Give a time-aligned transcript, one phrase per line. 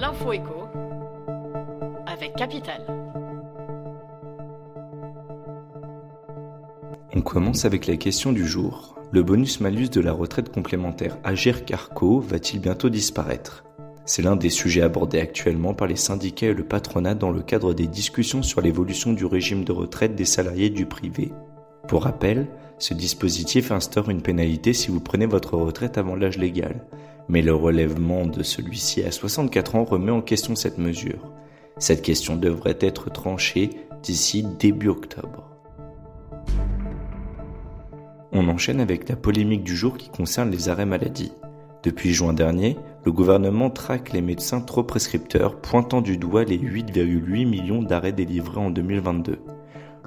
[0.00, 0.68] L'info écho
[2.06, 2.82] avec Capital.
[7.16, 8.94] On commence avec la question du jour.
[9.10, 13.64] Le bonus-malus de la retraite complémentaire Agir Carco va-t-il bientôt disparaître?
[14.04, 17.74] C'est l'un des sujets abordés actuellement par les syndicats et le patronat dans le cadre
[17.74, 21.32] des discussions sur l'évolution du régime de retraite des salariés du privé.
[21.88, 22.46] Pour rappel,
[22.78, 26.86] ce dispositif instaure une pénalité si vous prenez votre retraite avant l'âge légal,
[27.28, 31.32] mais le relèvement de celui-ci à 64 ans remet en question cette mesure.
[31.78, 33.70] Cette question devrait être tranchée
[34.02, 35.44] d'ici début octobre.
[38.32, 41.32] On enchaîne avec la polémique du jour qui concerne les arrêts maladie.
[41.82, 47.46] Depuis juin dernier, le gouvernement traque les médecins trop prescripteurs, pointant du doigt les 8,8
[47.46, 49.38] millions d'arrêts délivrés en 2022.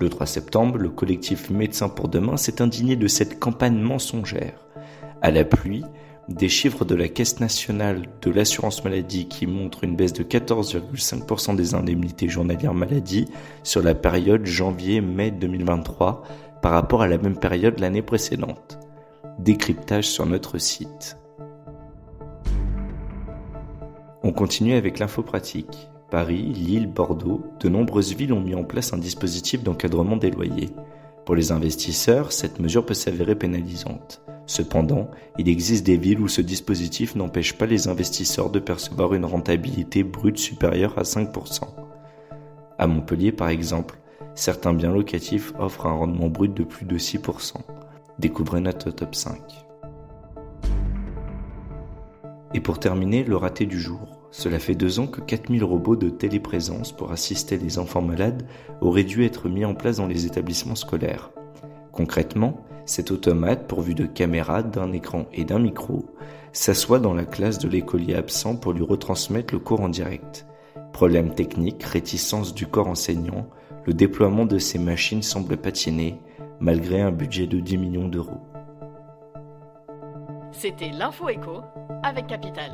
[0.00, 4.66] Le 3 septembre, le collectif Médecins pour demain s'est indigné de cette campagne mensongère.
[5.22, 5.84] À la pluie,
[6.30, 11.56] des chiffres de la Caisse nationale de l'assurance maladie qui montrent une baisse de 14,5%
[11.56, 13.26] des indemnités journalières maladie
[13.64, 16.22] sur la période janvier-mai 2023
[16.62, 18.78] par rapport à la même période l'année précédente.
[19.40, 21.18] Décryptage sur notre site.
[24.22, 25.88] On continue avec l'info pratique.
[26.10, 30.70] Paris, Lille, Bordeaux, de nombreuses villes ont mis en place un dispositif d'encadrement des loyers.
[31.24, 34.22] Pour les investisseurs, cette mesure peut s'avérer pénalisante.
[34.50, 39.24] Cependant, il existe des villes où ce dispositif n'empêche pas les investisseurs de percevoir une
[39.24, 41.68] rentabilité brute supérieure à 5%.
[42.76, 44.00] À Montpellier, par exemple,
[44.34, 47.58] certains biens locatifs offrent un rendement brut de plus de 6%.
[48.18, 49.38] Découvrez notre top 5.
[52.52, 54.18] Et pour terminer, le raté du jour.
[54.32, 58.48] Cela fait deux ans que 4000 robots de téléprésence pour assister les enfants malades
[58.80, 61.30] auraient dû être mis en place dans les établissements scolaires.
[61.92, 66.06] Concrètement, cet automate, pourvu de caméras, d'un écran et d'un micro,
[66.52, 70.46] s'assoit dans la classe de l'écolier absent pour lui retransmettre le cours en direct.
[70.92, 73.46] Problème technique, réticence du corps enseignant,
[73.86, 76.20] le déploiement de ces machines semble patiner,
[76.60, 78.40] malgré un budget de 10 millions d'euros.
[80.52, 81.62] C'était l'info écho
[82.02, 82.72] avec Capital.